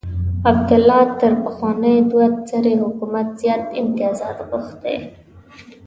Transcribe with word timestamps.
عبدالله 0.49 1.01
تر 1.19 1.33
پخواني 1.45 1.95
دوه 2.09 2.25
سري 2.49 2.73
حکومت 2.83 3.27
زیات 3.39 3.63
امتیازات 3.81 4.37
غوښتي. 4.49 4.97